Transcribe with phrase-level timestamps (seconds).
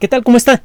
[0.00, 0.24] ¿Qué tal?
[0.24, 0.60] ¿Cómo está?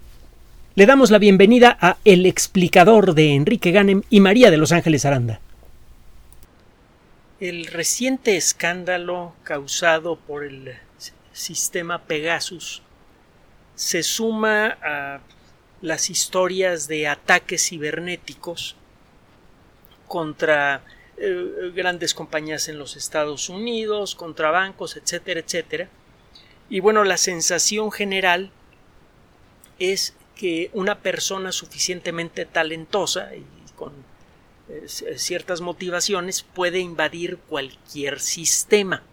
[0.74, 5.06] Le damos la bienvenida a El explicador de Enrique Ganem y María de Los Ángeles
[5.06, 5.40] Aranda.
[7.40, 10.74] El reciente escándalo causado por el
[11.32, 12.82] sistema Pegasus
[13.76, 15.20] se suma a
[15.82, 18.76] las historias de ataques cibernéticos
[20.08, 20.82] contra
[21.18, 25.88] eh, grandes compañías en los Estados Unidos, contra bancos, etcétera, etcétera.
[26.68, 28.52] Y bueno, la sensación general
[29.80, 33.44] es que una persona suficientemente talentosa y
[33.76, 33.94] con
[34.70, 39.04] eh, ciertas motivaciones puede invadir cualquier sistema.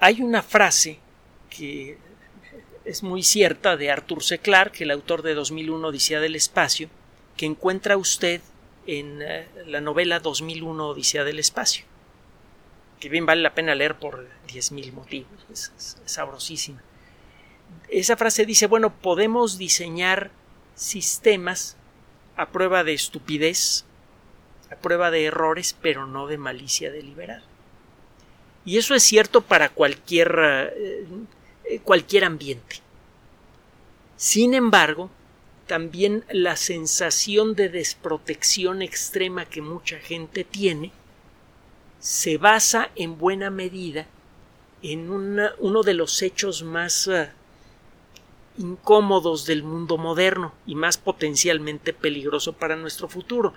[0.00, 0.98] Hay una frase
[1.50, 1.98] que
[2.84, 4.38] es muy cierta de Arthur C.
[4.38, 6.88] Clarke, el autor de 2001 Odisea del Espacio,
[7.36, 8.40] que encuentra usted
[8.86, 11.84] en eh, la novela 2001 Odisea del Espacio,
[13.00, 16.82] que bien vale la pena leer por 10.000 motivos, es sabrosísima
[17.88, 20.30] esa frase dice, bueno, podemos diseñar
[20.74, 21.76] sistemas
[22.36, 23.84] a prueba de estupidez,
[24.70, 27.42] a prueba de errores, pero no de malicia deliberada.
[28.64, 31.06] Y eso es cierto para cualquier, eh,
[31.64, 32.76] eh, cualquier ambiente.
[34.16, 35.10] Sin embargo,
[35.66, 40.92] también la sensación de desprotección extrema que mucha gente tiene
[42.00, 44.06] se basa en buena medida
[44.82, 47.30] en uno de los hechos más eh,
[48.58, 53.54] incómodos del mundo moderno y más potencialmente peligroso para nuestro futuro.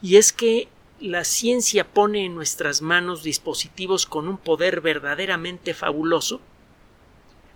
[0.00, 0.68] Y es que
[1.00, 6.40] la ciencia pone en nuestras manos dispositivos con un poder verdaderamente fabuloso,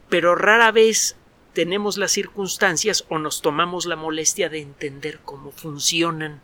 [0.08, 1.16] pero rara vez
[1.52, 6.40] tenemos las circunstancias o nos tomamos la molestia de entender cómo funcionan.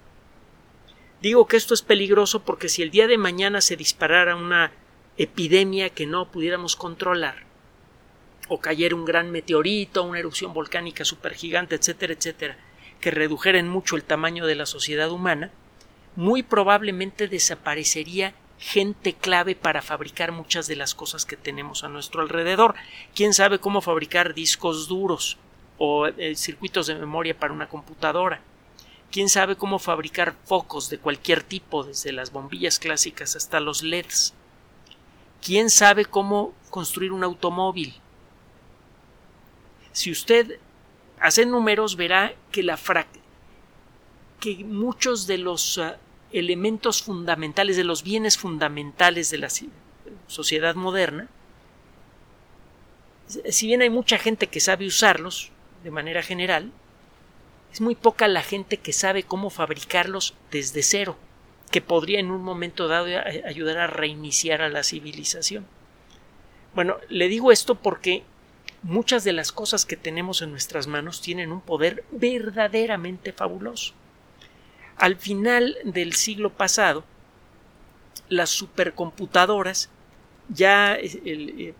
[1.20, 4.72] Digo que esto es peligroso porque si el día de mañana se disparara una
[5.16, 7.43] epidemia que no pudiéramos controlar,
[8.48, 12.56] o cayera un gran meteorito, una erupción volcánica supergigante, etcétera, etcétera,
[13.00, 15.50] que redujera en mucho el tamaño de la sociedad humana,
[16.16, 22.22] muy probablemente desaparecería gente clave para fabricar muchas de las cosas que tenemos a nuestro
[22.22, 22.74] alrededor.
[23.14, 25.36] ¿Quién sabe cómo fabricar discos duros
[25.78, 28.40] o eh, circuitos de memoria para una computadora?
[29.10, 34.34] ¿Quién sabe cómo fabricar focos de cualquier tipo, desde las bombillas clásicas hasta los LEDs?
[35.42, 38.00] ¿Quién sabe cómo construir un automóvil?
[39.94, 40.58] Si usted
[41.20, 42.76] hace números, verá que, la
[44.40, 45.98] que muchos de los ah,
[46.32, 49.48] elementos fundamentales, de los bienes fundamentales de la
[50.26, 51.28] sociedad moderna,
[53.48, 55.52] si bien hay mucha gente que sabe usarlos
[55.84, 56.72] de manera general,
[57.72, 61.16] es muy poca la gente que sabe cómo fabricarlos desde cero,
[61.70, 63.06] que podría en un momento dado
[63.46, 65.66] ayudar a reiniciar a la civilización.
[66.74, 68.24] Bueno, le digo esto porque
[68.84, 73.94] muchas de las cosas que tenemos en nuestras manos tienen un poder verdaderamente fabuloso.
[74.96, 77.02] Al final del siglo pasado,
[78.28, 79.90] las supercomputadoras
[80.50, 81.74] ya, eh,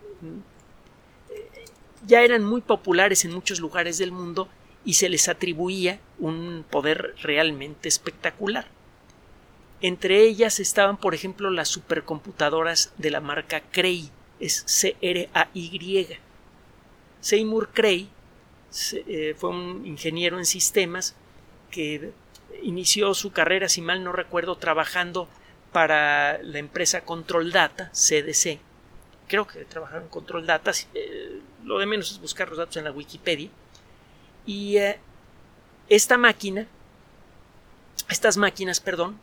[2.05, 4.49] ya eran muy populares en muchos lugares del mundo
[4.83, 8.67] y se les atribuía un poder realmente espectacular.
[9.81, 16.17] Entre ellas estaban, por ejemplo, las supercomputadoras de la marca Cray, es C-R-A-Y,
[17.25, 18.07] Seymour Cray
[18.93, 21.15] eh, fue un ingeniero en sistemas
[21.71, 22.11] que
[22.61, 25.27] inició su carrera, si mal no recuerdo, trabajando
[25.71, 28.59] para la empresa Control Data, CDC.
[29.27, 30.71] Creo que trabajaron en Control Data.
[30.93, 33.49] Eh, lo de menos es buscar los datos en la Wikipedia.
[34.45, 34.99] Y eh,
[35.89, 36.67] esta máquina,
[38.07, 39.19] estas máquinas, perdón,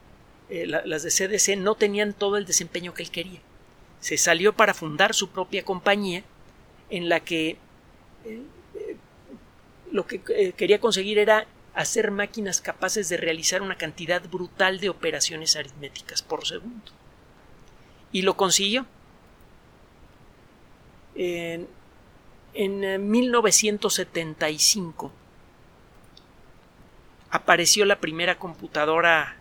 [0.51, 3.41] las de CDC no tenían todo el desempeño que él quería.
[4.01, 6.25] Se salió para fundar su propia compañía
[6.91, 7.59] en la que
[9.91, 14.89] lo que eh, quería conseguir era hacer máquinas capaces de realizar una cantidad brutal de
[14.89, 16.93] operaciones aritméticas por segundo.
[18.11, 18.87] Y lo consiguió.
[21.15, 21.69] En,
[22.55, 25.11] en 1975 eh,
[27.31, 29.37] apareció la primera computadora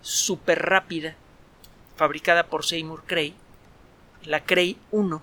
[0.00, 1.14] super rápida
[1.96, 3.34] fabricada por Seymour Cray,
[4.24, 5.22] la Cray 1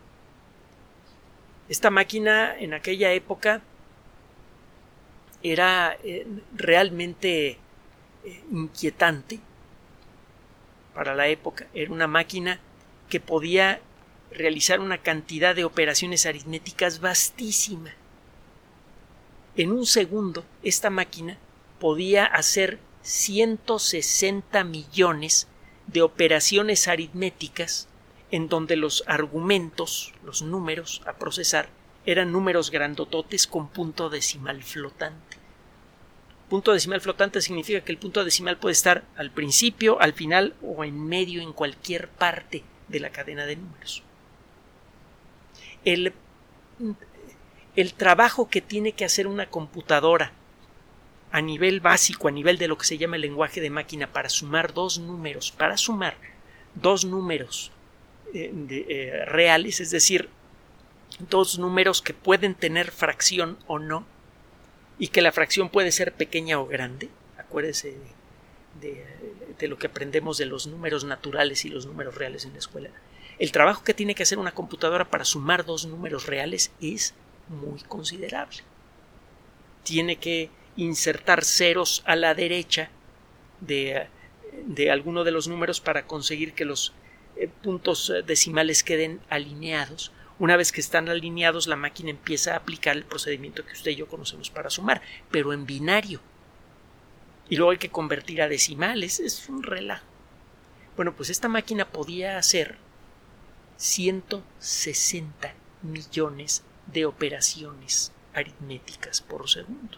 [1.70, 3.62] esta máquina en aquella época
[5.42, 7.58] era eh, realmente eh,
[8.52, 9.40] inquietante
[10.94, 11.68] para la época.
[11.74, 12.60] Era una máquina
[13.10, 13.82] que podía
[14.32, 17.92] realizar una cantidad de operaciones aritméticas vastísima.
[19.56, 21.38] En un segundo, esta máquina
[21.80, 25.48] podía hacer 160 millones
[25.88, 27.88] de operaciones aritméticas
[28.34, 31.70] en donde los argumentos, los números a procesar,
[32.04, 35.38] eran números grandototes con punto decimal flotante.
[36.50, 40.84] Punto decimal flotante significa que el punto decimal puede estar al principio, al final o
[40.84, 44.02] en medio en cualquier parte de la cadena de números.
[45.86, 46.12] El,
[47.76, 50.32] el trabajo que tiene que hacer una computadora
[51.32, 54.30] a nivel básico, a nivel de lo que se llama el lenguaje de máquina, para
[54.30, 56.18] sumar dos números, para sumar
[56.74, 57.72] dos números
[58.34, 60.30] eh, eh, reales, es decir,
[61.30, 64.06] dos números que pueden tener fracción o no,
[64.98, 67.10] y que la fracción puede ser pequeña o grande.
[67.38, 67.96] Acuérdese
[68.82, 69.06] de,
[69.60, 72.90] de, lo que aprendemos de los números naturales y los números reales en la escuela.
[73.40, 77.14] El trabajo que tiene que hacer una computadora para sumar dos números reales es
[77.50, 78.60] muy considerable.
[79.84, 82.90] Tiene que insertar ceros a la derecha
[83.62, 84.08] de,
[84.66, 86.94] de alguno de los números para conseguir que los
[87.36, 92.98] eh, puntos decimales queden alineados una vez que están alineados, la máquina empieza a aplicar
[92.98, 96.20] el procedimiento que usted y yo conocemos para sumar, pero en binario.
[97.50, 100.06] Y luego hay que convertir a decimales, es un relajo.
[100.96, 102.78] Bueno, pues esta máquina podía hacer
[103.78, 105.54] 160
[105.84, 109.98] millones de operaciones aritméticas por segundo.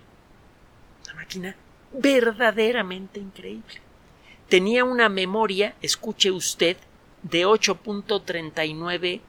[1.05, 1.55] Una máquina
[1.93, 3.81] verdaderamente increíble.
[4.49, 6.77] Tenía una memoria, escuche usted,
[7.29, 9.21] de 8.39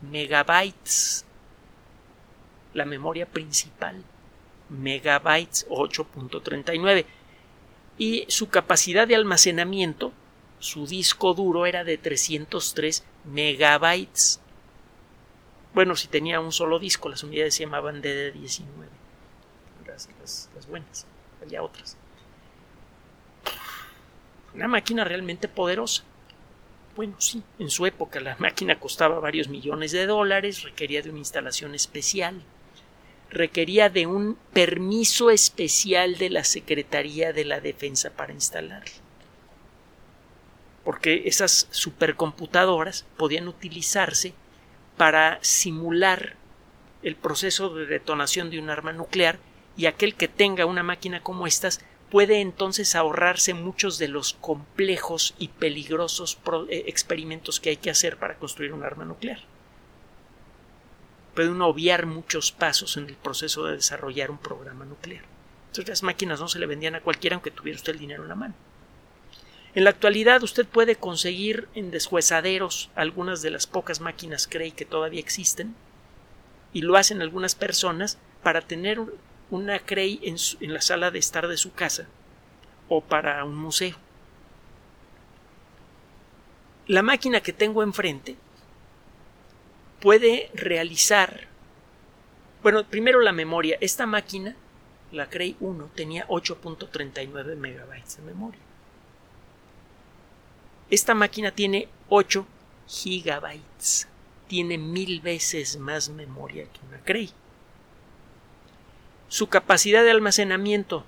[0.00, 1.26] megabytes.
[2.72, 4.02] La memoria principal,
[4.70, 7.04] megabytes 8.39.
[7.98, 10.12] Y su capacidad de almacenamiento,
[10.60, 14.40] su disco duro era de 303 megabytes.
[15.74, 18.64] Bueno, si tenía un solo disco, las unidades se llamaban DD19.
[19.86, 21.06] Las, las buenas,
[21.42, 21.98] había otras.
[24.54, 26.04] Una máquina realmente poderosa.
[26.94, 31.20] Bueno, sí, en su época la máquina costaba varios millones de dólares, requería de una
[31.20, 32.42] instalación especial,
[33.30, 38.92] requería de un permiso especial de la Secretaría de la Defensa para instalarla.
[40.84, 44.34] Porque esas supercomputadoras podían utilizarse
[44.98, 46.36] para simular
[47.02, 49.38] el proceso de detonación de un arma nuclear
[49.78, 51.80] y aquel que tenga una máquina como estas
[52.12, 56.38] puede entonces ahorrarse muchos de los complejos y peligrosos
[56.68, 59.40] eh, experimentos que hay que hacer para construir un arma nuclear.
[61.34, 65.24] Puede uno obviar muchos pasos en el proceso de desarrollar un programa nuclear.
[65.68, 68.28] Entonces las máquinas no se le vendían a cualquiera aunque tuviera usted el dinero en
[68.28, 68.54] la mano.
[69.74, 74.84] En la actualidad usted puede conseguir en deshuesaderos algunas de las pocas máquinas Cray que
[74.84, 75.74] todavía existen
[76.74, 79.00] y lo hacen algunas personas para tener
[79.52, 82.08] una Cray en, la sala de estar de su casa
[82.88, 83.96] o para un museo.
[86.86, 88.34] La máquina que tengo enfrente
[90.00, 91.48] puede realizar
[92.62, 93.76] bueno, primero la memoria.
[93.80, 94.56] Esta máquina,
[95.10, 98.60] la Cray 1, tenía 8.39 megabytes de memoria.
[100.88, 102.46] Esta máquina tiene 8
[102.86, 104.08] gigabytes.
[104.46, 107.32] Tiene mil veces más memoria que una Cray
[109.32, 111.06] su capacidad de almacenamiento.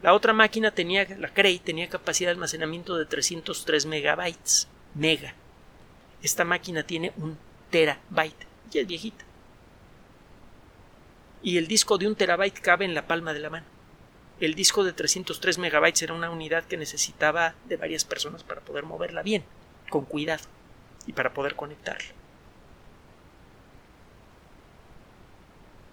[0.00, 4.68] La otra máquina tenía, la Cray, tenía capacidad de almacenamiento de 303 megabytes.
[4.94, 5.34] Mega.
[6.22, 7.36] Esta máquina tiene un
[7.70, 8.46] terabyte.
[8.70, 9.24] Ya es viejita.
[11.42, 13.66] Y el disco de un terabyte cabe en la palma de la mano.
[14.38, 18.84] El disco de 303 megabytes era una unidad que necesitaba de varias personas para poder
[18.84, 19.42] moverla bien,
[19.90, 20.44] con cuidado,
[21.08, 22.06] y para poder conectarla.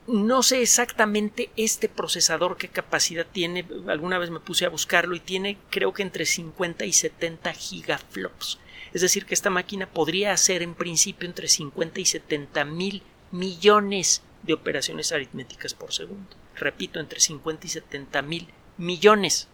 [0.08, 3.66] No sé exactamente este procesador qué capacidad tiene.
[3.88, 8.60] Alguna vez me puse a buscarlo y tiene creo que entre 50 y 70 gigaflops.
[8.94, 14.24] Es decir, que esta máquina podría hacer en principio entre 50 y 70 mil millones
[14.44, 16.36] de operaciones aritméticas por segundo.
[16.56, 19.48] Repito, entre 50 y 70 mil millones.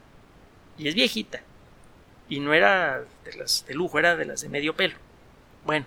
[0.78, 1.42] Y es viejita.
[2.30, 4.96] Y no era de las de lujo, era de las de medio pelo.
[5.66, 5.86] Bueno,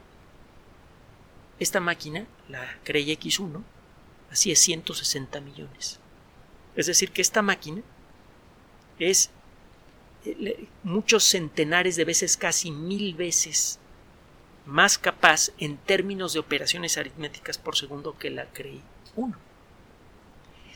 [1.58, 3.62] esta máquina, la Cray X1,
[4.30, 5.98] así es 160 millones.
[6.76, 7.82] Es decir, que esta máquina
[8.98, 9.30] es
[10.24, 13.78] eh, muchos centenares de veces, casi mil veces
[14.66, 18.80] más capaz en términos de operaciones aritméticas por segundo que la Cray
[19.16, 19.36] 1.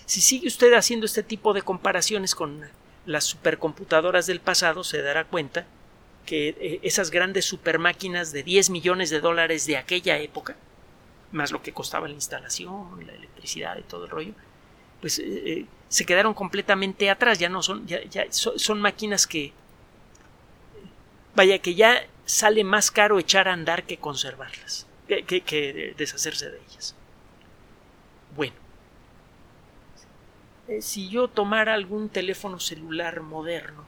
[0.06, 2.62] Si sigue usted haciendo este tipo de comparaciones con
[3.06, 5.66] las supercomputadoras del pasado, se dará cuenta
[6.26, 10.56] que eh, esas grandes supermáquinas de 10 millones de dólares de aquella época
[11.34, 14.32] más lo que costaba la instalación, la electricidad y todo el rollo,
[15.00, 18.00] pues eh, eh, se quedaron completamente atrás, ya no son, ya,
[18.30, 19.52] son, máquinas que,
[21.34, 26.94] vaya, que ya sale más caro echar a andar que conservarlas, que deshacerse de ellas.
[28.34, 28.54] Bueno,
[30.68, 33.84] eh, si yo tomara algún teléfono celular moderno,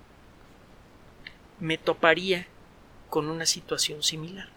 [1.59, 2.47] me toparía
[3.09, 4.49] con una situación similar,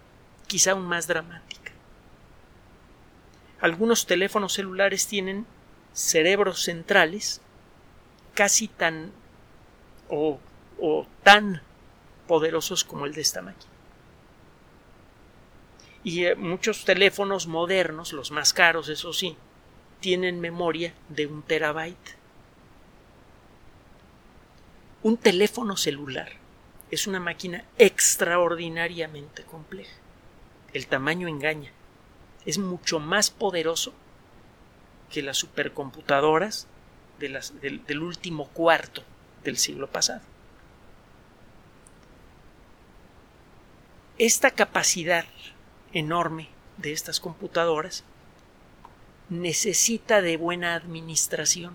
[0.48, 1.59] quizá aún más dramática.
[3.62, 5.46] Algunos teléfonos celulares tienen
[5.94, 7.42] cerebros centrales
[8.34, 9.12] casi tan
[10.08, 10.40] o,
[10.80, 11.62] o tan
[12.28, 13.72] poderosos como el de esta máquina.
[16.04, 19.36] Y eh, muchos teléfonos modernos, los más caros, eso sí,
[20.00, 22.16] tienen memoria de un terabyte.
[25.04, 26.32] Un teléfono celular
[26.92, 29.96] es una máquina extraordinariamente compleja.
[30.74, 31.72] El tamaño engaña.
[32.46, 33.94] Es mucho más poderoso
[35.10, 36.68] que las supercomputadoras
[37.20, 39.04] del, último cuarto
[39.44, 40.22] del siglo pasado.
[44.18, 45.26] Esta capacidad
[45.94, 48.04] enorme de estas computadoras
[49.30, 51.74] necesita de buena administración.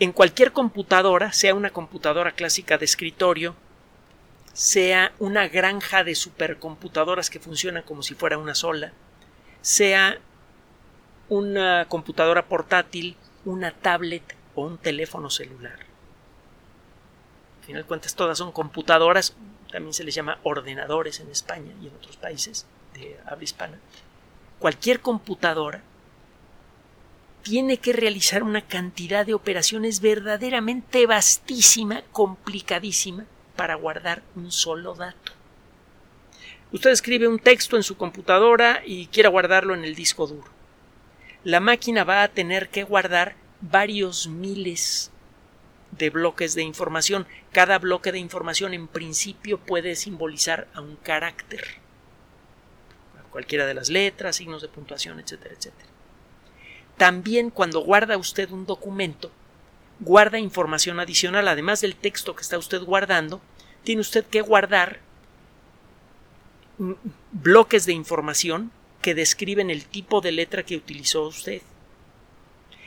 [0.00, 3.54] En cualquier computadora, sea una computadora clásica de escritorio,
[4.54, 8.92] sea una granja de supercomputadoras que funcionan como si fuera una sola,
[9.60, 10.18] sea
[11.28, 14.22] una computadora portátil, una tablet
[14.54, 15.80] o un teléfono celular.
[17.60, 19.34] Al final de cuentas, todas son computadoras,
[19.70, 23.78] también se les llama ordenadores en España y en otros países de habla hispana
[24.64, 25.82] cualquier computadora
[27.42, 35.32] tiene que realizar una cantidad de operaciones verdaderamente vastísima, complicadísima, para guardar un solo dato.
[36.72, 40.50] Usted escribe un texto en su computadora y quiere guardarlo en el disco duro.
[41.44, 45.10] La máquina va a tener que guardar varios miles
[45.92, 47.26] de bloques de información.
[47.52, 51.84] Cada bloque de información en principio puede simbolizar a un carácter
[53.34, 55.88] cualquiera de las letras, signos de puntuación, etcétera, etcétera.
[56.96, 59.32] También cuando guarda usted un documento,
[60.00, 63.40] guarda información adicional, además del texto que está usted guardando,
[63.82, 65.00] tiene usted que guardar
[67.32, 68.72] bloques de información
[69.02, 71.62] que describen el tipo de letra que utilizó usted,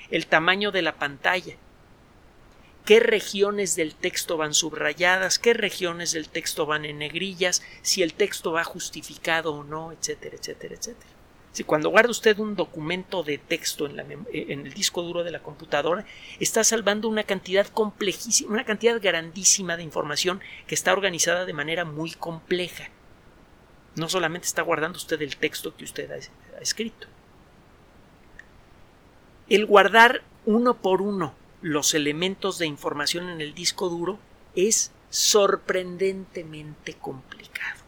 [0.09, 1.55] el tamaño de la pantalla,
[2.85, 8.13] qué regiones del texto van subrayadas, qué regiones del texto van en negrillas, si el
[8.13, 11.16] texto va justificado o no, etcétera, etcétera, etcétera.
[11.57, 15.31] Si cuando guarda usted un documento de texto en, eh, en, el disco duro de
[15.31, 16.05] la computadora,
[16.39, 21.83] está salvando una cantidad complejísima, una cantidad grandísima de información que está organizada de manera
[21.83, 22.91] muy compleja.
[23.95, 27.07] No solamente está guardando usted el texto que usted ha escrito.
[29.49, 31.33] El guardar uno por uno
[31.63, 34.19] los elementos de información en el disco duro
[34.55, 37.86] es sorprendentemente complicado.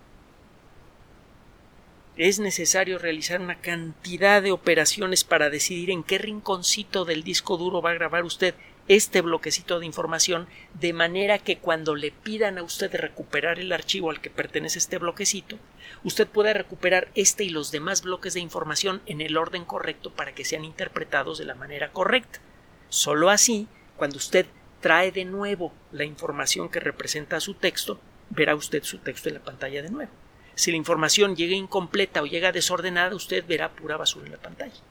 [2.20, 7.82] Es necesario realizar una cantidad de operaciones para decidir en qué rinconcito del disco duro
[7.82, 8.56] va a grabar usted
[8.90, 14.10] este bloquecito de información, de manera que cuando le pidan a usted recuperar el archivo
[14.10, 15.60] al que pertenece este bloquecito,
[16.04, 20.36] usted pueda recuperar este y los demás bloques de información en el orden correcto para
[20.36, 22.42] que sean interpretados de la manera correcta.
[22.90, 24.46] Solo así, cuando usted
[24.82, 27.98] trae de nuevo la información que representa su texto,
[28.30, 30.12] verá usted su texto en la pantalla de nuevo.
[30.60, 34.82] Si la información llega incompleta o llega desordenada, usted verá pura basura en la pantalla.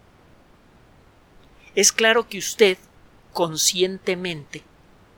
[1.74, 2.78] Es claro que usted
[3.34, 4.62] conscientemente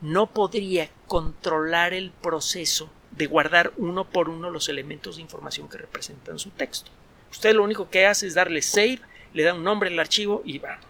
[0.01, 5.79] no podría controlar el proceso de guardar uno por uno los elementos de información que
[5.79, 6.91] representan su texto.
[7.31, 8.99] Usted lo único que hace es darle save,
[9.33, 10.81] le da un nombre al archivo y va.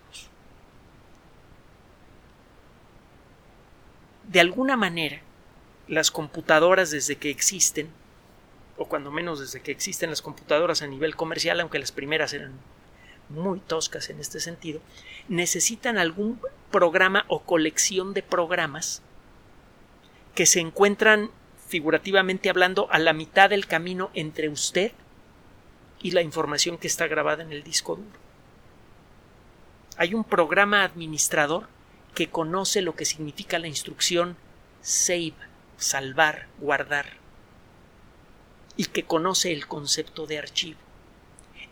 [4.31, 5.21] de alguna manera,
[5.89, 7.91] las computadoras desde que existen,
[8.81, 12.55] o cuando menos desde que existen las computadoras a nivel comercial, aunque las primeras eran
[13.29, 14.81] muy toscas en este sentido,
[15.29, 19.03] necesitan algún programa o colección de programas
[20.35, 21.31] que se encuentran,
[21.69, 24.93] figurativamente hablando, a la mitad del camino entre usted
[26.01, 28.19] y la información que está grabada en el disco duro.
[29.99, 31.69] Hay un programa administrador
[32.15, 34.39] que conoce lo que significa la instrucción
[34.81, 35.35] save,
[35.77, 37.20] salvar, guardar,
[38.81, 40.79] y que conoce el concepto de archivo.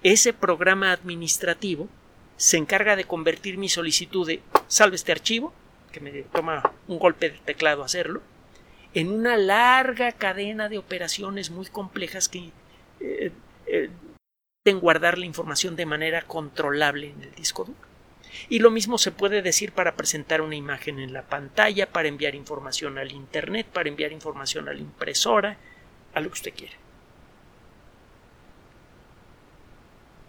[0.03, 1.89] Ese programa administrativo
[2.37, 5.55] se encarga de convertir mi solicitud de salve este archivo,
[5.91, 8.21] que me toma un golpe de teclado hacerlo,
[8.93, 12.51] en una larga cadena de operaciones muy complejas que
[13.01, 13.33] eh,
[13.67, 13.89] eh,
[14.75, 17.79] guardar la información de manera controlable en el disco duro.
[18.51, 22.35] Y lo mismo se puede decir para presentar una imagen en la pantalla, para enviar
[22.35, 25.57] información al Internet, para enviar información a la impresora,
[26.13, 26.75] a lo que usted quiera.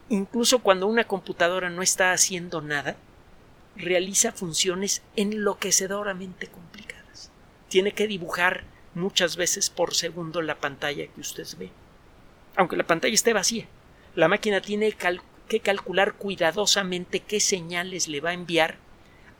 [0.09, 2.95] Incluso cuando una computadora no está haciendo nada,
[3.75, 7.31] realiza funciones enloquecedoramente complicadas.
[7.67, 8.63] Tiene que dibujar
[8.95, 11.69] muchas veces por segundo la pantalla que usted ve.
[12.55, 13.67] Aunque la pantalla esté vacía,
[14.15, 14.91] la máquina tiene
[15.47, 18.77] que calcular cuidadosamente qué señales le va a enviar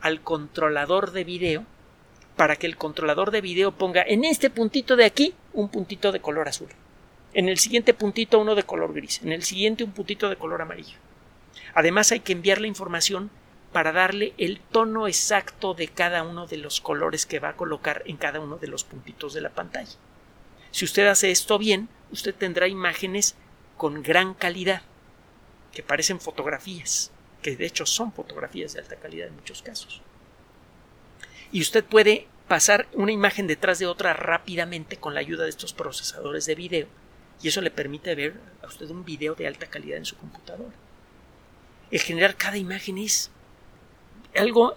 [0.01, 1.65] al controlador de video
[2.35, 6.21] para que el controlador de video ponga en este puntito de aquí un puntito de
[6.21, 6.69] color azul,
[7.33, 10.61] en el siguiente puntito uno de color gris, en el siguiente un puntito de color
[10.61, 10.97] amarillo.
[11.73, 13.29] Además hay que enviar la información
[13.71, 18.01] para darle el tono exacto de cada uno de los colores que va a colocar
[18.05, 19.95] en cada uno de los puntitos de la pantalla.
[20.71, 23.35] Si usted hace esto bien, usted tendrá imágenes
[23.77, 24.81] con gran calidad,
[25.71, 30.01] que parecen fotografías, que de hecho son fotografías de alta calidad en muchos casos.
[31.51, 35.73] Y usted puede pasar una imagen detrás de otra rápidamente con la ayuda de estos
[35.73, 36.87] procesadores de video,
[37.41, 40.75] y eso le permite ver a usted un video de alta calidad en su computadora.
[41.91, 43.31] El generar cada imagen es
[44.35, 44.75] algo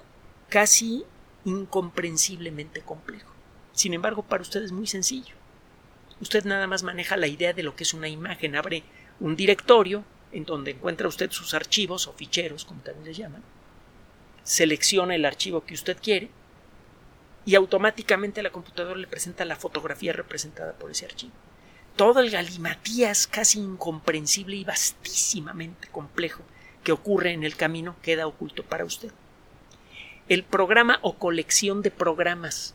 [0.49, 1.05] casi
[1.45, 3.31] incomprensiblemente complejo.
[3.73, 5.35] Sin embargo, para usted es muy sencillo.
[6.21, 8.85] Usted nada más maneja la idea de lo que es una imagen, abre
[9.19, 13.43] un directorio en donde encuentra usted sus archivos o ficheros, como también les llaman,
[14.45, 16.31] selecciona el archivo que usted quiere
[17.45, 21.33] y automáticamente la computadora le presenta la fotografía representada por ese archivo.
[21.97, 26.43] Todo el galimatías casi incomprensible y vastísimamente complejo
[26.83, 29.13] que ocurre en el camino queda oculto para usted.
[30.29, 32.75] El programa o colección de programas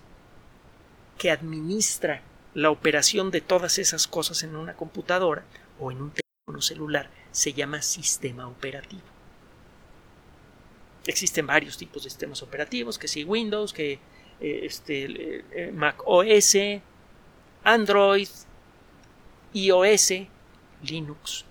[1.17, 2.21] que administra
[2.53, 5.43] la operación de todas esas cosas en una computadora
[5.79, 9.03] o en un teléfono celular se llama sistema operativo.
[11.05, 13.93] Existen varios tipos de sistemas operativos, que si Windows, que
[14.39, 16.57] eh, este, eh, Mac OS,
[17.63, 18.27] Android,
[19.53, 20.13] iOS,
[20.83, 21.45] Linux.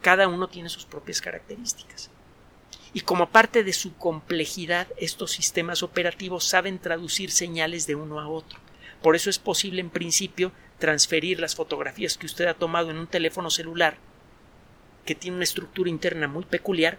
[0.00, 2.10] Cada uno tiene sus propias características.
[2.92, 8.28] Y como parte de su complejidad, estos sistemas operativos saben traducir señales de uno a
[8.28, 8.58] otro.
[9.02, 13.06] Por eso es posible, en principio, transferir las fotografías que usted ha tomado en un
[13.06, 13.96] teléfono celular,
[15.04, 16.98] que tiene una estructura interna muy peculiar,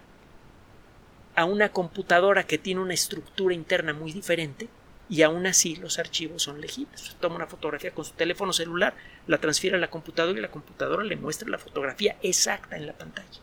[1.35, 4.69] a una computadora que tiene una estructura interna muy diferente,
[5.11, 7.17] y aún así los archivos son legibles.
[7.19, 8.95] Toma una fotografía con su teléfono celular,
[9.27, 12.97] la transfiere a la computadora y la computadora le muestra la fotografía exacta en la
[12.97, 13.41] pantalla.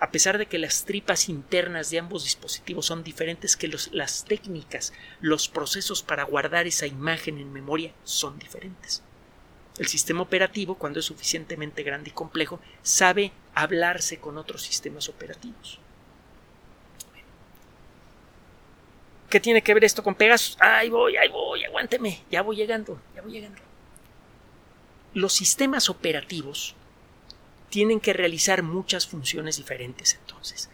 [0.00, 4.94] A pesar de que las tripas internas de ambos dispositivos son diferentes, que las técnicas,
[5.20, 9.02] los procesos para guardar esa imagen en memoria son diferentes.
[9.78, 15.78] El sistema operativo, cuando es suficientemente grande y complejo, sabe hablarse con otros sistemas operativos.
[19.28, 20.56] ¿Qué tiene que ver esto con Pegasus?
[20.60, 23.60] Ahí voy, ahí voy, aguánteme, ya voy llegando, ya voy llegando.
[25.14, 26.74] Los sistemas operativos
[27.70, 30.70] tienen que realizar muchas funciones diferentes entonces.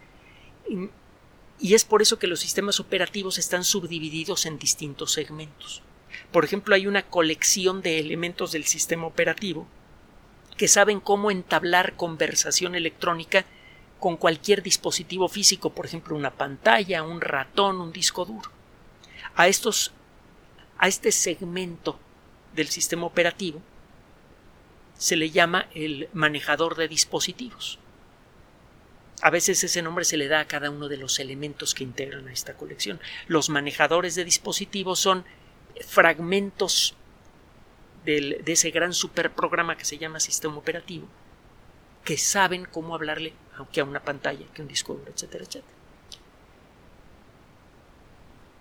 [1.59, 5.83] Y es por eso que los sistemas operativos están subdivididos en distintos segmentos.
[6.31, 9.67] Por ejemplo, hay una colección de elementos del sistema operativo
[10.57, 13.47] que saben cómo entablar conversación electrónica
[14.03, 18.51] con cualquier dispositivo físico, por ejemplo, una pantalla, un ratón, un disco duro.
[19.37, 19.93] A estos
[20.77, 22.01] a este segmento
[22.53, 23.63] del sistema operativo
[24.99, 27.79] se le llama el manejador de dispositivos.
[29.21, 32.27] A veces ese nombre se le da a cada uno de los elementos que integran
[32.27, 32.99] a esta colección.
[33.29, 35.25] Los manejadores de dispositivos son
[35.87, 36.97] fragmentos
[38.05, 41.07] de ese gran superprograma que se llama sistema operativo,
[42.05, 45.77] que saben cómo hablarle aunque a una pantalla, que un disco duro, etcétera, etcétera.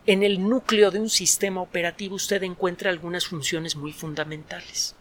[0.05, 4.95] En el núcleo de un sistema operativo usted encuentra algunas funciones muy fundamentales.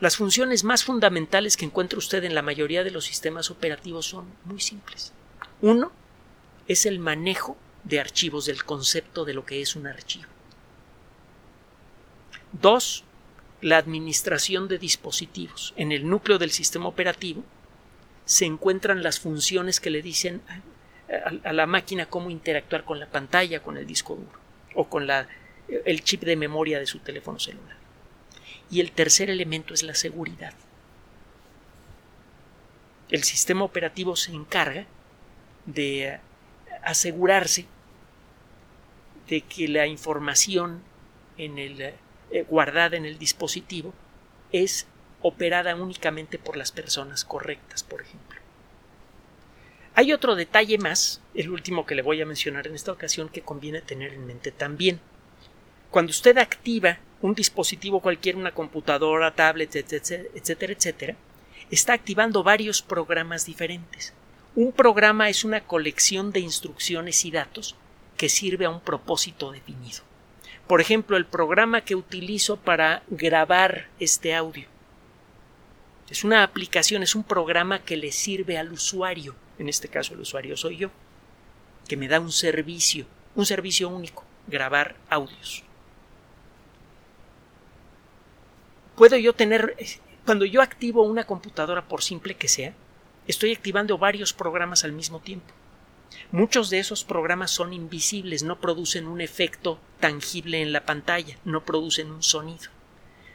[0.00, 4.26] Las funciones más fundamentales que encuentra usted en la mayoría de los sistemas operativos son
[4.44, 5.12] muy simples.
[5.60, 5.92] Uno
[6.68, 10.26] es el manejo de archivos, del concepto de lo que es un archivo.
[12.52, 13.04] Dos,
[13.60, 15.74] la administración de dispositivos.
[15.76, 17.44] En el núcleo del sistema operativo
[18.24, 20.42] se encuentran las funciones que le dicen
[21.44, 24.38] a, la máquina cómo interactuar con la pantalla, con el disco duro
[24.74, 25.26] o con la,
[25.68, 27.76] el chip de memoria de su teléfono celular.
[28.70, 30.52] Y el tercer elemento es la seguridad.
[33.08, 34.84] El sistema operativo se encarga
[35.64, 36.20] de
[36.82, 37.64] asegurarse
[39.28, 40.82] de que la información
[41.38, 41.94] en el,
[42.30, 43.92] eh, guardada en el dispositivo
[44.52, 44.86] es
[45.22, 48.38] operada únicamente por las personas correctas, por ejemplo.
[49.94, 53.42] Hay otro detalle más, el último que le voy a mencionar en esta ocasión, que
[53.42, 55.00] conviene tener en mente también.
[55.90, 61.16] Cuando usted activa un dispositivo cualquiera, una computadora, tablet, etcétera, etcétera,
[61.70, 64.14] está activando varios programas diferentes.
[64.54, 67.74] Un programa es una colección de instrucciones y datos
[68.16, 70.07] que sirve a un propósito definido.
[70.68, 74.68] Por ejemplo, el programa que utilizo para grabar este audio.
[76.10, 79.34] Es una aplicación, es un programa que le sirve al usuario.
[79.58, 80.90] En este caso el usuario soy yo,
[81.88, 85.64] que me da un servicio, un servicio único, grabar audios.
[88.94, 89.74] Puedo yo tener,
[90.26, 92.74] cuando yo activo una computadora, por simple que sea,
[93.26, 95.54] estoy activando varios programas al mismo tiempo.
[96.30, 101.64] Muchos de esos programas son invisibles, no producen un efecto tangible en la pantalla, no
[101.64, 102.70] producen un sonido.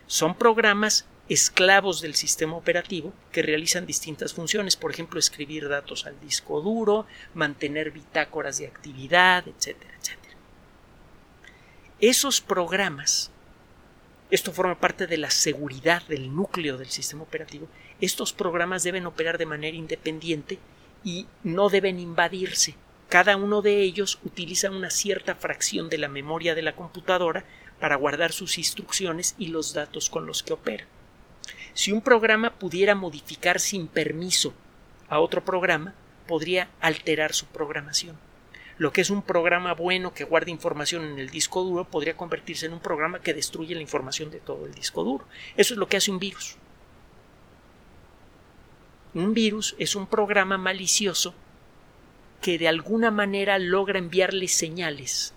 [0.08, 6.20] Son programas esclavos del sistema operativo que realizan distintas funciones, por ejemplo, escribir datos al
[6.20, 10.36] disco duro, mantener bitácoras de actividad, etcétera, etcétera.
[12.00, 13.32] Esos programas,
[14.30, 17.68] esto forma parte de la seguridad del núcleo del sistema operativo,
[18.02, 20.60] estos programas deben operar de manera independiente
[21.04, 22.76] y no deben invadirse.
[23.10, 27.46] Cada uno de ellos utiliza una cierta fracción de la memoria de la computadora
[27.80, 30.86] para guardar sus instrucciones y los datos con los que opera.
[31.74, 34.54] Si un programa pudiera modificar sin permiso
[35.10, 35.94] a otro programa,
[36.28, 38.18] podría alterar su programación.
[38.78, 42.66] Lo que es un programa bueno que guarda información en el disco duro podría convertirse
[42.66, 45.26] en un programa que destruye la información de todo el disco duro.
[45.58, 46.58] Eso es lo que hace un virus.
[49.14, 51.36] Un virus es un programa malicioso
[52.42, 55.34] que de alguna manera logra enviarle señales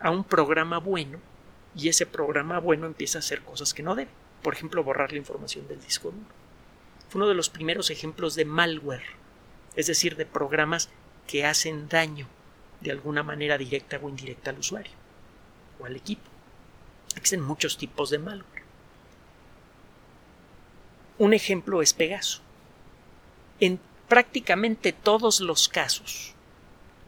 [0.00, 1.18] a un programa bueno
[1.76, 4.10] y ese programa bueno empieza a hacer cosas que no debe.
[4.42, 6.26] Por ejemplo, borrar la información del disco duro.
[7.08, 9.04] Fue uno de los primeros ejemplos de malware,
[9.76, 10.88] es decir, de programas
[11.26, 12.26] que hacen daño
[12.80, 14.92] de alguna manera directa o indirecta al usuario
[15.78, 16.30] o al equipo.
[17.16, 18.62] Existen muchos tipos de malware.
[21.18, 22.43] Un ejemplo es Pegaso.
[23.60, 26.34] En prácticamente todos los casos,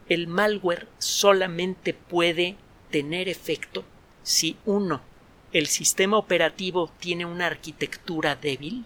[0.09, 2.55] el malware solamente puede
[2.91, 3.83] tener efecto
[4.23, 5.01] si uno,
[5.53, 8.85] el sistema operativo tiene una arquitectura débil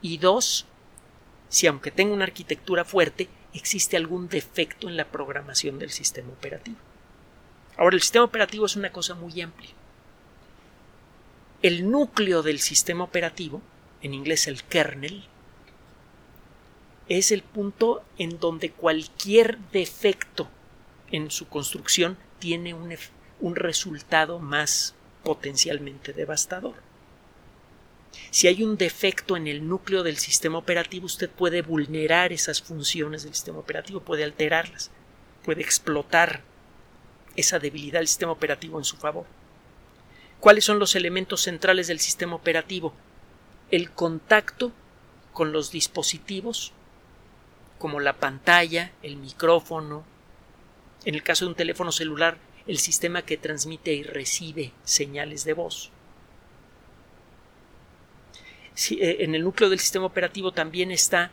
[0.00, 0.66] y dos,
[1.48, 6.78] si aunque tenga una arquitectura fuerte, existe algún defecto en la programación del sistema operativo.
[7.76, 9.70] Ahora, el sistema operativo es una cosa muy amplia.
[11.62, 13.62] El núcleo del sistema operativo,
[14.02, 15.24] en inglés el kernel,
[17.18, 20.48] es el punto en donde cualquier defecto
[21.10, 22.96] en su construcción tiene un,
[23.40, 26.74] un resultado más potencialmente devastador.
[28.30, 33.24] Si hay un defecto en el núcleo del sistema operativo, usted puede vulnerar esas funciones
[33.24, 34.90] del sistema operativo, puede alterarlas,
[35.44, 36.42] puede explotar
[37.36, 39.26] esa debilidad del sistema operativo en su favor.
[40.40, 42.94] ¿Cuáles son los elementos centrales del sistema operativo?
[43.70, 44.72] El contacto
[45.32, 46.72] con los dispositivos
[47.82, 50.04] como la pantalla, el micrófono,
[51.04, 55.52] en el caso de un teléfono celular, el sistema que transmite y recibe señales de
[55.52, 55.90] voz.
[58.92, 61.32] Eh, en el núcleo del sistema operativo también está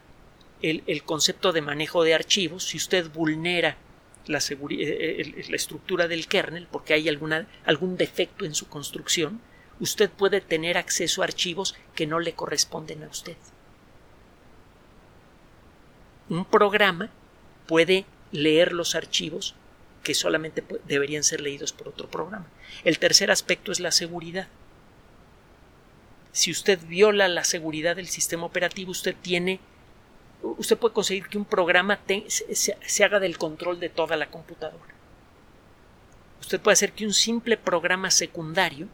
[0.63, 2.63] el, concepto de manejo de archivos.
[2.63, 3.77] Si usted vulnera
[4.25, 9.39] la, eh, eh, la estructura del kernel porque hay alguna, algún defecto en su construcción,
[9.79, 13.37] usted puede tener acceso a archivos que no le corresponden a usted
[16.29, 17.09] un programa
[17.67, 19.55] puede leer los archivos
[20.03, 22.45] que solamente deberían ser leídos por otro programa.
[22.83, 24.47] El tercer aspecto es la seguridad.
[26.31, 29.59] Si usted viola la seguridad del sistema operativo, usted tiene
[30.41, 34.93] usted puede conseguir que un programa se haga del control de toda la computadora.
[36.39, 38.87] Usted puede hacer que un simple programa secundario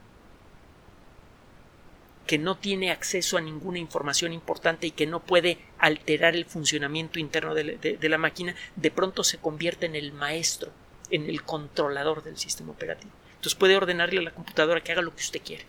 [2.26, 7.20] que no tiene acceso a ninguna información importante y que no puede alterar el funcionamiento
[7.20, 10.72] interno de, la máquina, de pronto se convierte en el maestro,
[11.12, 13.12] en el controlador del sistema operativo.
[13.36, 15.66] Entonces puede ordenarle a la computadora que haga lo que usted quiere.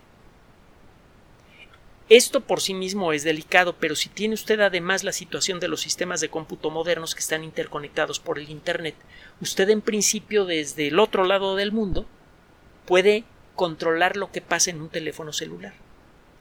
[2.09, 5.81] Esto por sí mismo es delicado, pero si tiene usted además la situación de los
[5.81, 8.95] sistemas de cómputo modernos que están interconectados por el Internet,
[9.41, 12.05] usted en principio desde el otro lado del mundo
[12.85, 15.73] puede controlar lo que pasa en un teléfono celular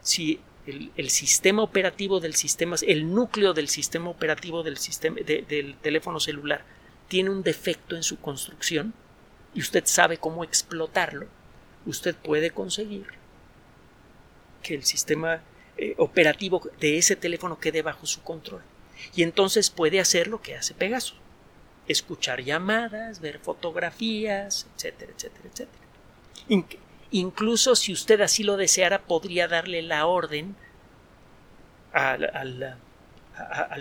[0.07, 6.21] si el, sistema operativo del sistema, el núcleo del sistema operativo del, sistema, del teléfono
[6.21, 6.64] celular
[7.09, 8.95] tiene un defecto en su construcción
[9.55, 11.27] y usted sabe cómo explotarlo,
[11.87, 13.07] usted puede conseguir
[14.62, 15.40] que el sistema
[15.77, 18.62] eh, operativo de ese teléfono quede bajo su control.
[19.14, 21.14] Y entonces puede hacer lo que hace Pegaso.
[21.88, 25.87] Escuchar llamadas, ver fotografías, etcétera, etcétera, etcétera.
[27.17, 30.55] Incluso si usted así lo deseara, podría darle la orden
[31.91, 32.77] al,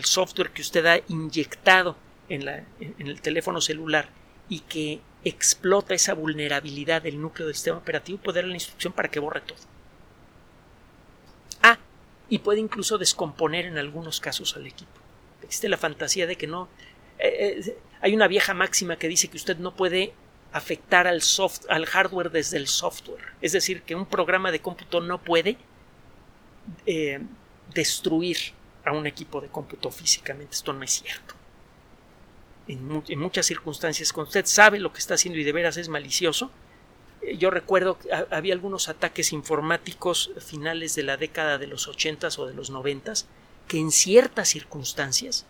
[0.05, 1.97] software que usted ha inyectado
[2.29, 4.07] en, el teléfono celular
[4.47, 9.11] y que explota esa vulnerabilidad del núcleo del sistema operativo, puede dar la instrucción para
[9.11, 9.57] que borre todo.
[11.61, 11.77] Ah,
[12.29, 14.97] y puede incluso descomponer en algunos casos al equipo.
[15.43, 16.69] Existe la fantasía de que no.
[17.19, 20.13] Eh, eh, hay una vieja máxima que dice que usted no puede
[20.55, 21.21] afectar al,
[21.85, 23.33] hardware desde el software.
[23.41, 25.57] Es decir, que un programa de cómputo no puede
[26.85, 27.19] eh,
[27.73, 28.37] destruir
[28.85, 30.55] a un equipo de cómputo físicamente.
[30.55, 31.35] Esto no es cierto.
[32.69, 35.89] En, en, muchas circunstancias, cuando usted sabe lo que está haciendo y de veras es
[35.89, 36.49] malicioso,
[37.21, 42.29] eh, yo recuerdo que había algunos ataques informáticos finales de la década de los 80
[42.37, 43.11] o de los 90
[43.67, 45.45] que en ciertas circunstancias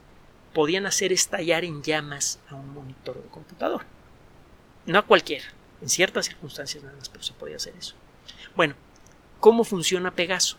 [0.52, 3.86] podían hacer estallar en llamas a un monitor de computador.
[4.86, 5.46] No a cualquiera,
[5.82, 7.96] en ciertas circunstancias nada más, pero se podía hacer eso.
[8.56, 8.76] Bueno,
[9.40, 10.58] ¿cómo funciona Pegaso?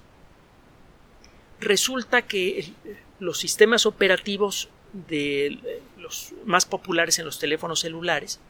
[1.61, 2.73] Resulta que
[3.19, 4.69] los sistemas operativos
[5.09, 8.41] de los más populares en los teléfonos celulares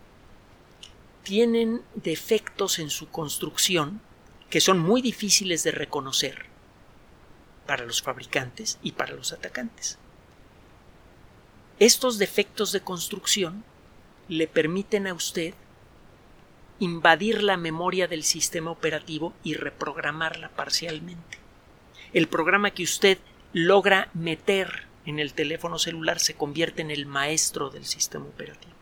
[1.22, 4.00] tienen defectos en su construcción
[4.50, 6.46] que son muy difíciles de reconocer
[7.66, 9.98] para los fabricantes y para los atacantes.
[11.78, 13.64] Estos defectos de construcción
[14.28, 15.54] le permiten a usted
[16.78, 21.38] invadir la memoria del sistema operativo y reprogramarla parcialmente.
[22.12, 23.18] El programa que usted
[23.52, 28.74] logra meter en el teléfono celular se convierte en el maestro del sistema operativo.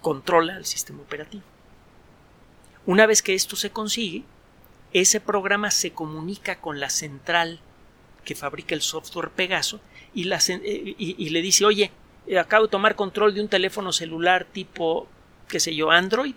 [0.00, 1.42] Controla el sistema operativo.
[2.84, 4.22] Una vez que esto se consigue,
[4.92, 7.60] ese programa se comunica con la central
[8.24, 9.80] que fabrica el software Pegaso
[10.14, 11.90] y, eh, y le dice, oye,
[12.40, 15.08] acabo de tomar control de un teléfono celular tipo
[15.48, 16.34] qué sé yo, Android,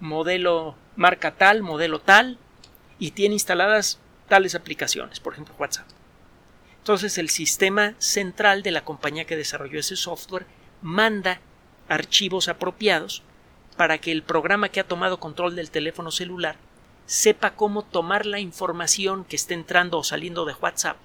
[0.00, 2.38] modelo marca tal, modelo tal,
[2.98, 5.86] y tiene instaladas tales aplicaciones, por ejemplo WhatsApp.
[6.78, 10.46] Entonces el sistema central de la compañía que desarrolló ese software
[10.80, 11.40] manda
[11.88, 13.22] archivos apropiados
[13.76, 16.56] para que el programa que ha tomado control del teléfono celular
[17.06, 20.96] sepa cómo tomar la información que esté entrando o saliendo de WhatsApp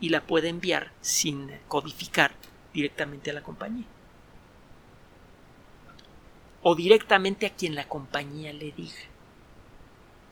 [0.00, 2.32] y la pueda enviar sin codificar
[2.72, 3.86] directamente a la compañía
[6.68, 9.04] o directamente a quien la compañía le diga.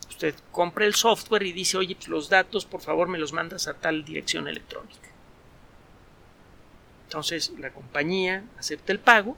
[0.09, 3.69] Usted compra el software y dice, oye, pues los datos por favor me los mandas
[3.69, 5.11] a tal dirección electrónica.
[7.05, 9.37] Entonces la compañía acepta el pago,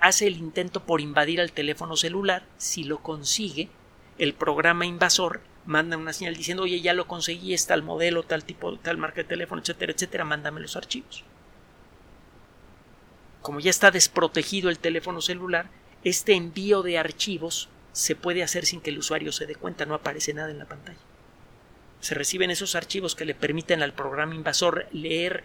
[0.00, 3.68] hace el intento por invadir al teléfono celular, si lo consigue,
[4.18, 8.42] el programa invasor manda una señal diciendo, oye, ya lo conseguí, es tal modelo, tal
[8.42, 11.24] tipo, tal marca de teléfono, etcétera, etcétera, mándame los archivos
[13.48, 15.70] como ya está desprotegido el teléfono celular,
[16.04, 19.94] este envío de archivos se puede hacer sin que el usuario se dé cuenta, no
[19.94, 20.98] aparece nada en la pantalla.
[22.00, 25.44] Se reciben esos archivos que le permiten al programa invasor leer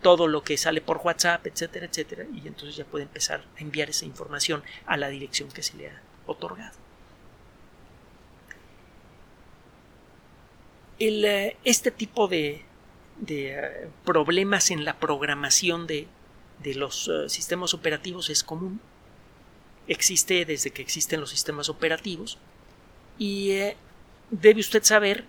[0.00, 3.90] todo lo que sale por WhatsApp, etcétera, etcétera, y entonces ya puede empezar a enviar
[3.90, 6.78] esa información a la dirección que se le ha otorgado.
[10.98, 12.64] Eh, este tipo de,
[13.28, 16.08] eh, problemas en la programación de,
[16.62, 18.80] de los eh, sistemas operativos es común.
[19.86, 22.38] Existe desde que existen los sistemas operativos
[23.18, 23.76] y eh,
[24.30, 25.24] debe usted saber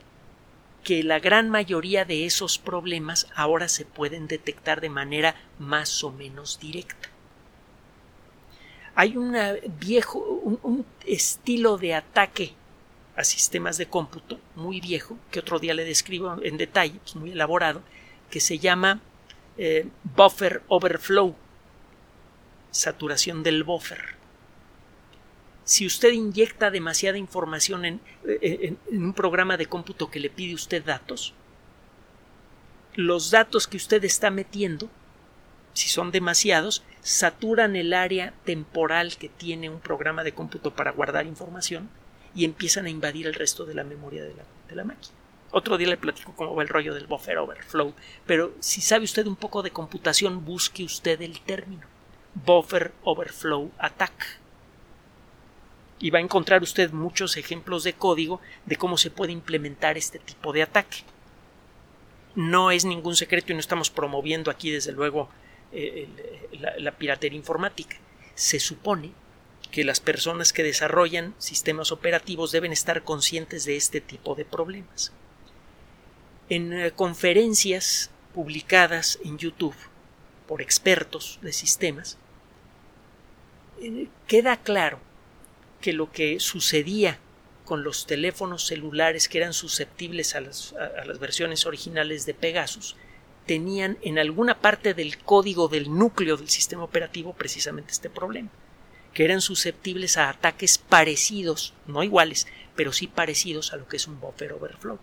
[0.83, 6.11] que la gran mayoría de esos problemas ahora se pueden detectar de manera más o
[6.11, 7.09] menos directa.
[8.93, 9.35] Hay un
[9.79, 12.53] viejo, un, estilo de ataque
[13.15, 17.31] a sistemas de cómputo muy viejo, que otro día le describo en detalle, pues muy
[17.31, 17.81] elaborado,
[18.29, 19.01] que se llama
[19.57, 21.35] eh, buffer overflow,
[22.71, 24.15] saturación del buffer.
[25.63, 30.83] Si usted inyecta demasiada información en, en, un programa de cómputo que le pide usted
[30.83, 31.33] datos,
[32.93, 34.89] los datos que usted está metiendo,
[35.73, 41.25] si son demasiados, saturan el área temporal que tiene un programa de cómputo para guardar
[41.25, 41.89] información
[42.35, 45.24] y empiezan a invadir el resto de la memoria de la máquina.
[45.57, 47.93] Otro día le platico cómo va el rollo del buffer overflow,
[48.25, 51.87] pero si sabe usted un poco de computación, busque usted el término.
[52.45, 54.11] Buffer overflow attack.
[55.97, 60.19] Y va a encontrar usted muchos ejemplos de código de cómo se puede implementar este
[60.19, 61.05] tipo de ataque.
[62.35, 65.29] No es ningún secreto y no estamos promoviendo aquí, desde luego,
[65.71, 66.09] eh,
[66.79, 67.95] la piratería informática.
[68.33, 69.13] Se supone
[69.71, 75.13] que las personas que desarrollan sistemas operativos deben estar conscientes de este tipo de problemas
[76.49, 79.75] en eh, conferencias publicadas en YouTube
[80.47, 82.17] por expertos de sistemas,
[83.81, 84.99] eh, queda claro
[85.81, 87.19] que lo que sucedía
[87.65, 92.95] con los teléfonos celulares que eran susceptibles a las, a las, versiones originales de Pegasus
[93.45, 98.49] tenían en alguna parte del código del núcleo del sistema operativo precisamente este problema,
[99.13, 104.07] que eran susceptibles a ataques parecidos, no iguales, pero sí parecidos a lo que es
[104.07, 104.99] un buffer overflow.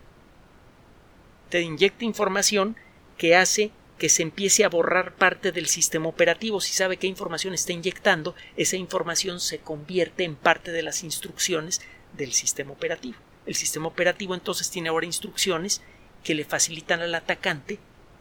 [1.53, 2.75] Te inyecta información
[3.15, 6.59] que hace que se empiece a borrar parte del sistema operativo.
[6.59, 11.79] Si sabe qué información está inyectando, esa información se convierte en parte de las instrucciones
[12.17, 13.19] del sistema operativo.
[13.45, 15.83] El sistema operativo entonces tiene ahora instrucciones
[16.23, 17.77] que le facilitan al atacante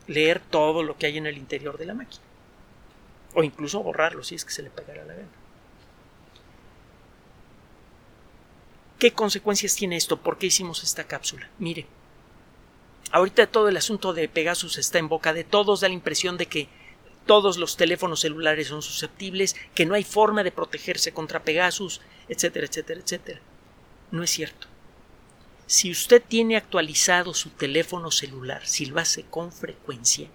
[0.08, 2.24] leer todo lo que hay en el interior de la máquina.
[3.32, 5.28] O incluso borrarlo si es que se le pegará la gana.
[8.98, 10.20] ¿Qué consecuencias tiene esto?
[10.20, 11.48] ¿Por qué hicimos esta cápsula?
[11.58, 11.86] Mire,
[13.10, 16.46] ahorita todo el asunto de Pegasus está en boca de todos, da la impresión de
[16.46, 16.68] que
[17.26, 22.66] todos los teléfonos celulares son susceptibles, que no hay forma de protegerse contra Pegasus, etcétera,
[22.66, 23.40] etcétera, etcétera.
[24.10, 24.66] No es cierto.
[25.66, 30.28] Si usted tiene actualizado su teléfono celular, si lo hace con frecuencia,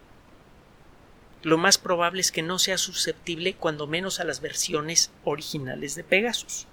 [1.44, 6.04] lo más probable es que no sea susceptible cuando menos a las versiones originales de
[6.04, 6.66] Pegasus.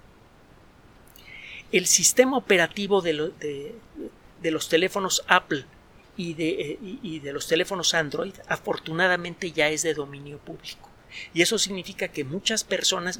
[1.71, 3.13] El sistema operativo de,
[4.41, 5.65] los teléfonos Apple
[6.17, 10.89] y de, eh, y de los teléfonos Android afortunadamente ya es de dominio público.
[11.33, 13.19] Y eso significa que muchas personas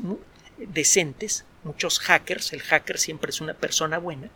[0.57, 4.29] decentes, muchos hackers, el hacker siempre es una persona buena,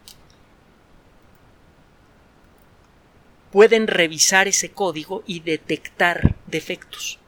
[3.52, 7.20] pueden revisar ese código y detectar defectos.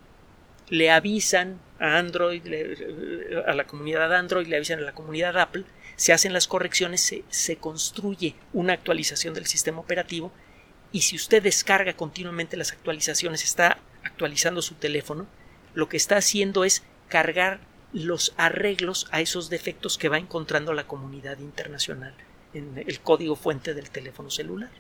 [0.70, 2.44] Le avisan a Android,
[3.46, 5.66] a la comunidad Android, le avisan a la comunidad Apple,
[5.96, 10.32] se hacen las correcciones, se, se construye una actualización del sistema operativo
[10.92, 15.28] y si usted descarga continuamente las actualizaciones, está actualizando su teléfono,
[15.74, 17.60] lo que está haciendo es cargar
[17.94, 22.14] los arreglos a esos defectos que va encontrando la comunidad internacional
[22.54, 24.72] en el código fuente del teléfono celular.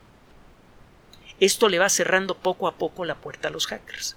[1.39, 4.15] Esto le va cerrando poco a poco la puerta a los hackers.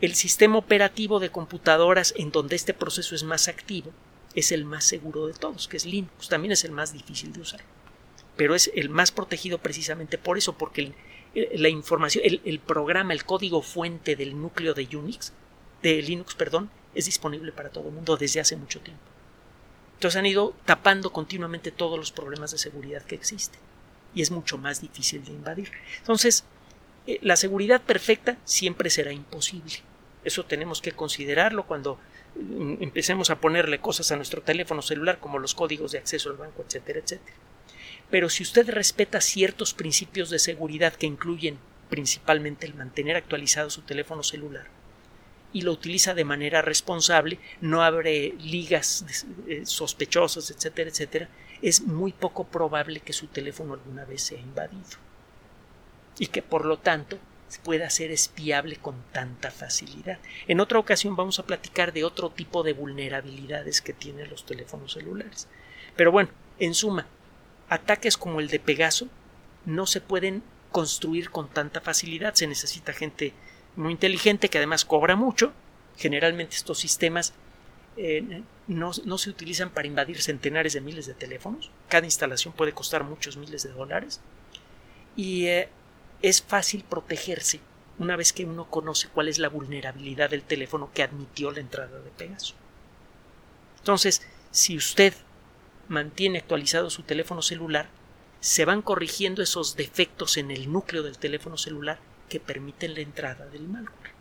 [0.00, 3.92] El sistema operativo de computadoras en donde este proceso es más activo
[4.34, 6.28] es el más seguro de todos, que es Linux.
[6.28, 7.60] También es el más difícil de usar.
[8.40, 10.94] Pero es el más protegido precisamente por eso, porque
[11.34, 15.34] la información, el, el, programa, el código fuente del núcleo de Unix,
[15.82, 19.02] de Linux, perdón, es disponible para todo el mundo desde hace mucho tiempo.
[19.96, 23.60] Entonces han ido tapando continuamente todos los problemas de seguridad que existen
[24.14, 25.70] y es mucho más difícil de invadir.
[25.98, 26.44] Entonces,
[27.06, 29.82] eh, la seguridad perfecta siempre será imposible.
[30.24, 31.98] Eso tenemos que considerarlo cuando
[32.36, 36.38] mm, empecemos a ponerle cosas a nuestro teléfono celular como los códigos de acceso al
[36.38, 37.36] banco, etcétera, etcétera.
[38.10, 43.82] Pero si usted respeta ciertos principios de seguridad que incluyen principalmente el mantener actualizado su
[43.82, 44.66] teléfono celular
[45.52, 49.04] y lo utiliza de manera responsable, no abre ligas
[49.48, 51.28] eh, sospechosas, etcétera, etcétera,
[51.62, 54.98] es muy poco probable que su teléfono alguna vez sea invadido
[56.18, 57.18] y que por lo tanto
[57.58, 60.18] pueda ser espiable con tanta facilidad.
[60.46, 64.92] En otra ocasión vamos a platicar de otro tipo de vulnerabilidades que tienen los teléfonos
[64.92, 65.48] celulares.
[65.96, 67.06] Pero bueno, en suma,
[67.70, 69.08] ataques como el de Pegaso
[69.64, 72.34] no se pueden construir con tanta facilidad.
[72.34, 73.32] Se necesita gente
[73.76, 75.52] muy inteligente que además cobra mucho.
[75.96, 77.32] Generalmente estos sistemas
[77.96, 81.70] eh, no, se utilizan para invadir centenares de miles de teléfonos.
[81.88, 84.20] Cada instalación puede costar muchos miles de dólares.
[85.16, 85.68] Y eh,
[86.22, 87.60] es fácil protegerse
[87.98, 92.00] una vez que uno conoce cuál es la vulnerabilidad del teléfono que admitió la entrada
[92.00, 92.54] de Pegaso.
[93.78, 95.14] Entonces, si usted
[95.90, 97.88] mantiene actualizado su teléfono celular,
[98.38, 101.98] se van corrigiendo esos defectos en el núcleo del teléfono celular
[102.28, 104.12] que permiten la entrada del malware.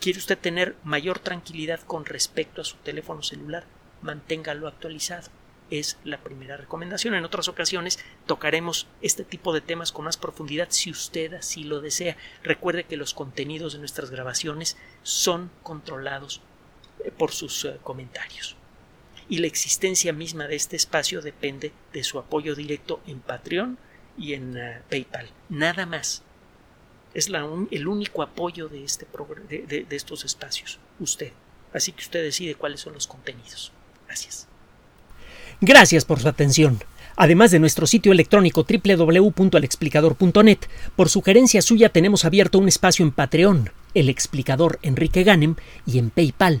[0.00, 3.64] ¿Quiere usted tener mayor tranquilidad con respecto a su teléfono celular?
[4.02, 5.30] Manténgalo actualizado.
[5.70, 7.14] Es la primera recomendación.
[7.14, 11.80] En otras ocasiones tocaremos este tipo de temas con más profundidad si usted así lo
[11.80, 12.16] desea.
[12.42, 16.40] Recuerde que los contenidos de nuestras grabaciones son controlados
[17.04, 18.56] eh, por sus eh, comentarios.
[19.28, 23.78] Y la existencia misma de este espacio depende de su apoyo directo en Patreon
[24.16, 25.28] y en eh, PayPal.
[25.48, 26.22] Nada más
[27.14, 27.30] es
[27.70, 29.06] el único apoyo de, este
[29.48, 31.32] de, de estos espacios, usted.
[31.72, 33.72] Así que usted decide cuáles son los contenidos.
[34.06, 34.46] Gracias.
[35.60, 36.78] Gracias por su atención.
[37.16, 40.58] Además de nuestro sitio electrónico www.alexplicador.net,
[40.94, 46.10] por sugerencia suya tenemos abierto un espacio en Patreon, el explicador Enrique Ganem, y en
[46.10, 46.60] PayPal,